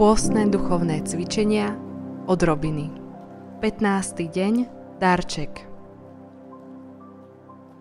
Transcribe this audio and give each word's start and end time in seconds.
Pôstne 0.00 0.48
duchovné 0.48 1.04
cvičenia 1.04 1.76
od 2.24 2.40
Robiny 2.40 2.88
15. 3.60 4.32
deň 4.32 4.54
Darček 4.96 5.68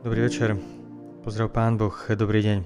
Dobrý 0.00 0.24
večer, 0.24 0.56
pozdrav 1.20 1.52
Pán 1.52 1.76
Boh, 1.76 1.92
dobrý 1.92 2.40
deň. 2.40 2.58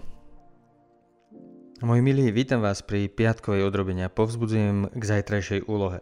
Moji 1.82 1.98
milí, 1.98 2.30
vítam 2.30 2.62
vás 2.62 2.86
pri 2.86 3.10
piatkovej 3.10 3.66
odrobenia 3.66 4.06
a 4.06 4.14
povzbudzujem 4.14 4.94
k 4.94 5.02
zajtrajšej 5.02 5.66
úlohe. 5.66 5.98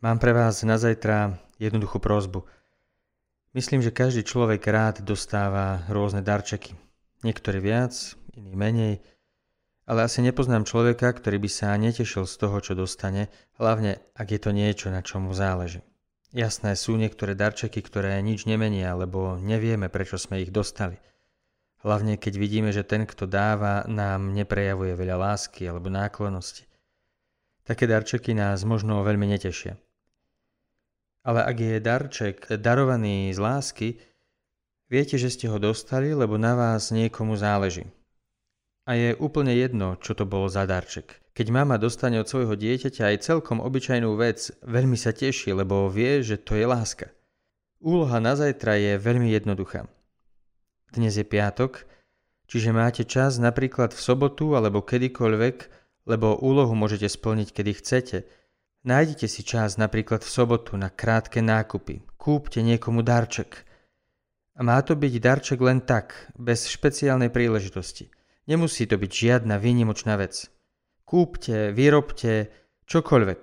Mám 0.00 0.16
pre 0.16 0.32
vás 0.32 0.64
na 0.64 0.80
zajtra 0.80 1.36
jednoduchú 1.60 2.00
prozbu. 2.00 2.48
Myslím, 3.52 3.84
že 3.84 3.92
každý 3.92 4.24
človek 4.24 4.64
rád 4.64 5.04
dostáva 5.04 5.84
rôzne 5.92 6.24
darčeky. 6.24 6.72
Niektorí 7.20 7.60
viac, 7.60 7.92
iní 8.32 8.56
menej, 8.56 9.04
ale 9.84 10.08
asi 10.08 10.24
nepoznám 10.24 10.64
človeka, 10.64 11.12
ktorý 11.12 11.36
by 11.40 11.50
sa 11.52 11.76
netešil 11.76 12.24
z 12.24 12.34
toho, 12.40 12.56
čo 12.64 12.72
dostane, 12.72 13.28
hlavne 13.60 14.00
ak 14.16 14.32
je 14.32 14.40
to 14.40 14.50
niečo, 14.56 14.88
na 14.88 15.04
čom 15.04 15.28
mu 15.28 15.36
záleží. 15.36 15.84
Jasné 16.34 16.74
sú 16.74 16.98
niektoré 16.98 17.38
darčeky, 17.38 17.78
ktoré 17.78 18.18
nič 18.18 18.48
nemenia, 18.48 18.90
lebo 18.98 19.38
nevieme, 19.38 19.86
prečo 19.86 20.18
sme 20.18 20.42
ich 20.42 20.50
dostali. 20.50 20.98
Hlavne 21.84 22.16
keď 22.16 22.34
vidíme, 22.40 22.72
že 22.72 22.82
ten, 22.82 23.04
kto 23.04 23.28
dáva, 23.28 23.84
nám 23.86 24.32
neprejavuje 24.32 24.96
veľa 24.96 25.16
lásky 25.20 25.68
alebo 25.68 25.92
náklonosti. 25.92 26.64
Také 27.62 27.84
darčeky 27.84 28.32
nás 28.32 28.64
možno 28.64 29.04
veľmi 29.04 29.28
netešia. 29.30 29.76
Ale 31.24 31.40
ak 31.44 31.56
je 31.56 31.76
darček 31.80 32.36
darovaný 32.56 33.32
z 33.32 33.38
lásky, 33.40 33.88
viete, 34.88 35.16
že 35.16 35.32
ste 35.32 35.48
ho 35.48 35.56
dostali, 35.60 36.12
lebo 36.12 36.36
na 36.36 36.56
vás 36.56 36.92
niekomu 36.92 37.36
záleží. 37.36 37.88
A 38.84 39.00
je 39.00 39.16
úplne 39.16 39.56
jedno, 39.56 39.96
čo 39.96 40.12
to 40.12 40.28
bolo 40.28 40.44
za 40.52 40.68
darček. 40.68 41.24
Keď 41.32 41.46
mama 41.50 41.80
dostane 41.80 42.20
od 42.20 42.28
svojho 42.28 42.52
dieťaťa 42.52 43.10
aj 43.10 43.24
celkom 43.24 43.58
obyčajnú 43.64 44.12
vec, 44.20 44.52
veľmi 44.62 44.94
sa 44.94 45.10
teší, 45.10 45.56
lebo 45.56 45.88
vie, 45.88 46.20
že 46.20 46.36
to 46.36 46.54
je 46.54 46.68
láska. 46.68 47.10
Úloha 47.80 48.20
na 48.22 48.38
zajtra 48.38 48.76
je 48.78 48.92
veľmi 49.00 49.32
jednoduchá. 49.34 49.88
Dnes 50.94 51.16
je 51.16 51.26
piatok, 51.26 51.88
čiže 52.46 52.70
máte 52.70 53.02
čas 53.02 53.42
napríklad 53.42 53.90
v 53.90 54.00
sobotu 54.00 54.54
alebo 54.54 54.84
kedykoľvek, 54.84 55.56
lebo 56.06 56.38
úlohu 56.38 56.76
môžete 56.78 57.10
splniť 57.10 57.48
kedy 57.50 57.72
chcete. 57.82 58.18
Nájdite 58.86 59.26
si 59.26 59.42
čas 59.42 59.74
napríklad 59.74 60.22
v 60.22 60.30
sobotu 60.30 60.78
na 60.78 60.92
krátke 60.92 61.42
nákupy. 61.42 62.04
Kúpte 62.14 62.62
niekomu 62.62 63.02
darček. 63.02 63.64
A 64.54 64.62
má 64.62 64.78
to 64.86 64.94
byť 64.94 65.14
darček 65.18 65.58
len 65.58 65.82
tak, 65.82 66.30
bez 66.38 66.70
špeciálnej 66.70 67.32
príležitosti. 67.32 68.13
Nemusí 68.44 68.84
to 68.84 69.00
byť 69.00 69.08
žiadna 69.10 69.56
výnimočná 69.56 70.20
vec. 70.20 70.52
Kúpte, 71.08 71.72
vyrobte, 71.72 72.52
čokoľvek. 72.84 73.42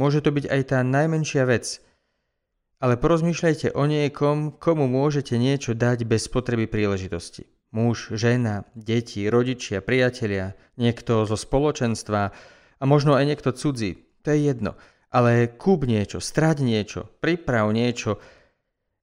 Môže 0.00 0.24
to 0.24 0.32
byť 0.32 0.44
aj 0.48 0.62
tá 0.72 0.78
najmenšia 0.80 1.44
vec. 1.44 1.84
Ale 2.80 2.96
porozmýšľajte 2.96 3.76
o 3.76 3.84
niekom, 3.84 4.56
komu 4.56 4.88
môžete 4.88 5.36
niečo 5.36 5.76
dať 5.76 6.08
bez 6.08 6.24
potreby 6.32 6.64
príležitosti. 6.64 7.52
Muž, 7.76 8.16
žena, 8.16 8.64
deti, 8.72 9.28
rodičia, 9.28 9.84
priatelia, 9.84 10.56
niekto 10.80 11.28
zo 11.28 11.36
spoločenstva 11.36 12.32
a 12.80 12.84
možno 12.88 13.20
aj 13.20 13.28
niekto 13.28 13.52
cudzí. 13.52 14.08
To 14.24 14.32
je 14.32 14.40
jedno. 14.40 14.80
Ale 15.12 15.52
kúp 15.52 15.84
niečo, 15.84 16.16
strať 16.16 16.64
niečo, 16.64 17.12
priprav 17.20 17.68
niečo 17.76 18.16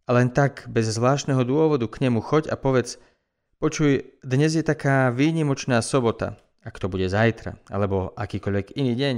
a 0.08 0.18
len 0.18 0.34
tak, 0.34 0.66
bez 0.66 0.90
zvláštneho 0.90 1.46
dôvodu 1.46 1.86
k 1.86 2.10
nemu 2.10 2.26
choď 2.26 2.50
a 2.50 2.58
povedz– 2.58 2.98
Počuj, 3.58 4.22
dnes 4.22 4.54
je 4.54 4.62
taká 4.62 5.10
výnimočná 5.10 5.82
sobota, 5.82 6.38
ak 6.62 6.78
to 6.78 6.86
bude 6.94 7.10
zajtra, 7.10 7.58
alebo 7.74 8.14
akýkoľvek 8.14 8.78
iný 8.78 8.94
deň, 8.94 9.16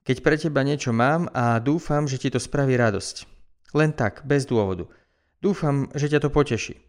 keď 0.00 0.16
pre 0.24 0.40
teba 0.40 0.64
niečo 0.64 0.96
mám 0.96 1.28
a 1.36 1.60
dúfam, 1.60 2.08
že 2.08 2.16
ti 2.16 2.32
to 2.32 2.40
spraví 2.40 2.72
radosť. 2.72 3.28
Len 3.76 3.92
tak, 3.92 4.24
bez 4.24 4.48
dôvodu. 4.48 4.88
Dúfam, 5.44 5.92
že 5.92 6.08
ťa 6.08 6.24
to 6.24 6.32
poteší. 6.32 6.80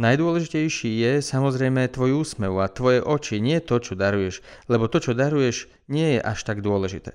Najdôležitejší 0.00 1.04
je 1.04 1.12
samozrejme 1.20 1.92
tvoj 1.92 2.24
úsmev 2.24 2.56
a 2.64 2.72
tvoje 2.72 3.04
oči, 3.04 3.36
nie 3.36 3.60
to, 3.60 3.84
čo 3.84 3.92
daruješ, 3.92 4.40
lebo 4.72 4.88
to, 4.88 4.96
čo 4.96 5.12
daruješ, 5.12 5.68
nie 5.92 6.16
je 6.16 6.20
až 6.24 6.40
tak 6.40 6.64
dôležité. 6.64 7.12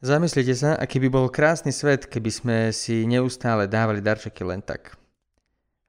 Zamyslite 0.00 0.56
sa, 0.56 0.72
aký 0.72 0.96
by 1.04 1.12
bol 1.12 1.28
krásny 1.28 1.76
svet, 1.76 2.08
keby 2.08 2.30
sme 2.32 2.56
si 2.72 3.04
neustále 3.04 3.68
dávali 3.68 4.00
darčeky 4.00 4.48
len 4.48 4.64
tak. 4.64 4.96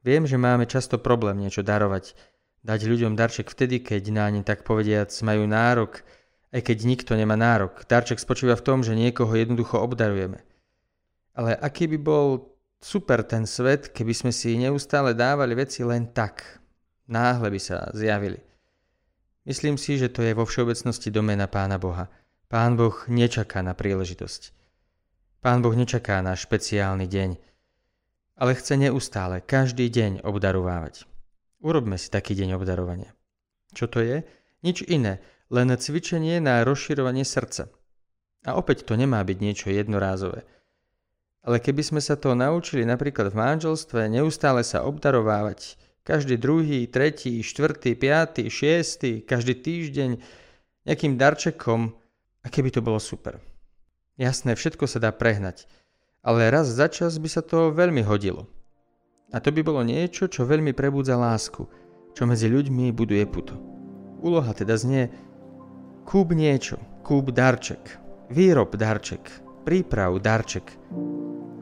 Viem, 0.05 0.29
že 0.29 0.37
máme 0.37 0.69
často 0.69 1.01
problém 1.01 1.41
niečo 1.41 1.65
darovať. 1.65 2.13
Dať 2.65 2.79
ľuďom 2.89 3.15
darček 3.15 3.47
vtedy, 3.47 3.79
keď 3.79 4.03
na 4.11 4.27
ne 4.33 4.41
tak 4.43 4.67
povediac 4.67 5.09
majú 5.23 5.47
nárok, 5.47 6.03
aj 6.51 6.61
keď 6.67 6.77
nikto 6.83 7.11
nemá 7.15 7.37
nárok. 7.39 7.85
Darček 7.87 8.19
spočíva 8.19 8.55
v 8.57 8.65
tom, 8.65 8.79
že 8.83 8.97
niekoho 8.97 9.31
jednoducho 9.31 9.79
obdarujeme. 9.79 10.43
Ale 11.37 11.53
aký 11.53 11.85
by 11.85 11.97
bol 12.01 12.57
super 12.81 13.21
ten 13.23 13.45
svet, 13.45 13.93
keby 13.93 14.13
sme 14.13 14.31
si 14.33 14.57
neustále 14.57 15.13
dávali 15.13 15.53
veci 15.53 15.85
len 15.85 16.09
tak. 16.11 16.61
Náhle 17.07 17.53
by 17.53 17.59
sa 17.61 17.87
zjavili. 17.93 18.41
Myslím 19.47 19.79
si, 19.79 19.95
že 19.95 20.11
to 20.11 20.27
je 20.27 20.35
vo 20.35 20.43
všeobecnosti 20.43 21.07
domena 21.07 21.47
Pána 21.47 21.79
Boha. 21.79 22.11
Pán 22.51 22.75
Boh 22.75 22.95
nečaká 23.07 23.63
na 23.63 23.71
príležitosť. 23.71 24.51
Pán 25.39 25.63
Boh 25.63 25.71
nečaká 25.71 26.19
na 26.19 26.35
špeciálny 26.35 27.07
deň 27.07 27.29
ale 28.37 28.53
chce 28.53 28.77
neustále, 28.77 29.41
každý 29.41 29.89
deň 29.89 30.21
obdarovávať. 30.21 31.09
Urobme 31.57 31.97
si 31.97 32.13
taký 32.13 32.37
deň 32.37 32.61
obdarovania. 32.61 33.17
Čo 33.73 33.89
to 33.89 34.05
je? 34.05 34.21
Nič 34.61 34.85
iné, 34.85 35.25
len 35.49 35.73
cvičenie 35.73 36.37
na 36.37 36.61
rozširovanie 36.61 37.25
srdca. 37.25 37.73
A 38.45 38.55
opäť 38.55 38.85
to 38.85 38.93
nemá 38.93 39.25
byť 39.25 39.37
niečo 39.41 39.67
jednorázové. 39.73 40.45
Ale 41.41 41.57
keby 41.57 41.81
sme 41.81 42.01
sa 42.03 42.13
to 42.13 42.37
naučili 42.37 42.85
napríklad 42.85 43.33
v 43.33 43.39
manželstve, 43.39 44.05
neustále 44.05 44.61
sa 44.61 44.85
obdarovávať, 44.85 45.79
každý 46.05 46.37
druhý, 46.39 46.87
tretí, 46.87 47.41
štvrtý, 47.43 47.97
piatý, 47.97 48.47
šiestý, 48.47 49.25
každý 49.25 49.59
týždeň 49.59 50.09
nejakým 50.87 51.19
darčekom, 51.19 51.91
a 52.45 52.47
keby 52.47 52.71
to 52.71 52.79
bolo 52.79 53.01
super. 53.01 53.43
Jasné, 54.15 54.55
všetko 54.55 54.87
sa 54.87 55.03
dá 55.03 55.11
prehnať 55.11 55.67
ale 56.27 56.51
raz 56.51 56.67
za 56.67 56.91
čas 56.91 57.15
by 57.15 57.29
sa 57.31 57.39
to 57.39 57.71
veľmi 57.71 58.03
hodilo. 58.03 58.51
A 59.31 59.39
to 59.39 59.55
by 59.55 59.63
bolo 59.63 59.79
niečo, 59.87 60.27
čo 60.27 60.43
veľmi 60.43 60.75
prebudza 60.75 61.15
lásku, 61.15 61.63
čo 62.11 62.23
medzi 62.27 62.51
ľuďmi 62.51 62.91
buduje 62.91 63.23
puto. 63.31 63.55
Úloha 64.19 64.51
teda 64.51 64.75
znie 64.75 65.07
kúp 66.03 66.35
niečo, 66.35 66.75
kúp 67.07 67.31
darček, 67.31 67.99
výrob 68.27 68.75
darček, 68.75 69.23
príprav 69.63 70.19
darček 70.19 70.75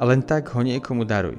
a 0.01 0.03
len 0.05 0.25
tak 0.25 0.49
ho 0.57 0.65
niekomu 0.65 1.05
daruj. 1.05 1.37